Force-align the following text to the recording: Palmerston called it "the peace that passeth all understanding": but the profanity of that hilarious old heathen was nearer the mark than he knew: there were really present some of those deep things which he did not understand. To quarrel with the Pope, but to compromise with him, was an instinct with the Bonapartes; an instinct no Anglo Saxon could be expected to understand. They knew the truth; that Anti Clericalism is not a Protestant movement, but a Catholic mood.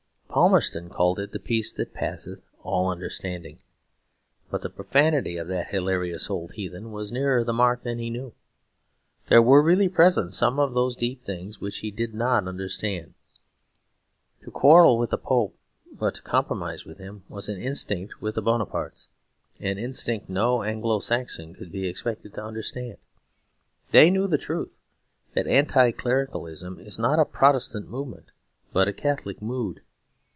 Palmerston 0.33 0.87
called 0.87 1.19
it 1.19 1.33
"the 1.33 1.41
peace 1.41 1.73
that 1.73 1.93
passeth 1.93 2.41
all 2.61 2.87
understanding": 2.87 3.59
but 4.49 4.61
the 4.61 4.69
profanity 4.69 5.35
of 5.35 5.49
that 5.49 5.67
hilarious 5.71 6.29
old 6.29 6.53
heathen 6.53 6.93
was 6.93 7.11
nearer 7.11 7.43
the 7.43 7.51
mark 7.51 7.83
than 7.83 7.99
he 7.99 8.09
knew: 8.09 8.33
there 9.27 9.41
were 9.41 9.61
really 9.61 9.89
present 9.89 10.33
some 10.33 10.57
of 10.57 10.73
those 10.73 10.95
deep 10.95 11.25
things 11.25 11.59
which 11.59 11.79
he 11.79 11.91
did 11.91 12.13
not 12.13 12.47
understand. 12.47 13.13
To 14.43 14.51
quarrel 14.51 14.97
with 14.97 15.09
the 15.09 15.17
Pope, 15.17 15.57
but 15.91 16.15
to 16.15 16.21
compromise 16.21 16.85
with 16.85 16.97
him, 16.97 17.25
was 17.27 17.49
an 17.49 17.59
instinct 17.61 18.21
with 18.21 18.35
the 18.35 18.41
Bonapartes; 18.41 19.09
an 19.59 19.77
instinct 19.77 20.29
no 20.29 20.63
Anglo 20.63 20.99
Saxon 21.01 21.53
could 21.53 21.73
be 21.73 21.87
expected 21.87 22.33
to 22.35 22.43
understand. 22.45 22.95
They 23.91 24.09
knew 24.09 24.27
the 24.27 24.37
truth; 24.37 24.77
that 25.33 25.45
Anti 25.45 25.91
Clericalism 25.91 26.79
is 26.79 26.97
not 26.97 27.19
a 27.19 27.25
Protestant 27.25 27.89
movement, 27.89 28.31
but 28.71 28.87
a 28.87 28.93
Catholic 28.93 29.41
mood. 29.41 29.81